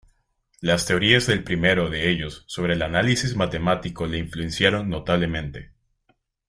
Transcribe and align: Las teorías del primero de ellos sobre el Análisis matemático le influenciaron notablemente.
Las 0.61 0.87
teorías 0.87 1.27
del 1.27 1.43
primero 1.43 1.91
de 1.91 2.09
ellos 2.09 2.43
sobre 2.47 2.73
el 2.73 2.81
Análisis 2.81 3.35
matemático 3.35 4.07
le 4.07 4.17
influenciaron 4.17 4.89
notablemente. 4.89 5.73